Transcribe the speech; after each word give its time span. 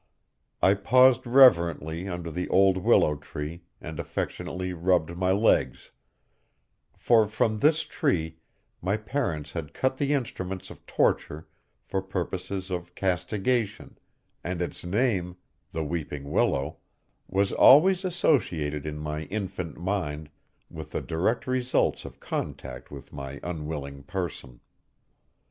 I 0.63 0.73
paused 0.73 1.27
reverently 1.27 2.07
under 2.07 2.31
the 2.31 2.49
old 2.49 2.77
willow 2.77 3.15
tree 3.17 3.61
and 3.79 3.99
affectionately 3.99 4.73
rubbed 4.73 5.15
my 5.15 5.29
legs, 5.29 5.91
for 6.97 7.27
from 7.27 7.59
this 7.59 7.81
tree 7.83 8.39
my 8.81 8.97
parents 8.97 9.51
had 9.51 9.75
cut 9.75 9.97
the 9.97 10.13
instruments 10.13 10.71
of 10.71 10.83
torture 10.87 11.47
for 11.83 12.01
purposes 12.01 12.71
of 12.71 12.95
castigation, 12.95 13.99
and 14.43 14.59
its 14.59 14.83
name, 14.83 15.37
the 15.71 15.83
weeping 15.83 16.31
willow, 16.31 16.77
was 17.27 17.51
always 17.51 18.03
associated 18.03 18.87
in 18.87 18.97
my 18.97 19.25
infant 19.25 19.77
mind 19.77 20.31
with 20.67 20.89
the 20.89 21.01
direct 21.01 21.45
results 21.45 22.05
of 22.05 22.19
contact 22.19 22.89
with 22.89 23.13
my 23.13 23.39
unwilling 23.43 24.01
person. 24.01 24.61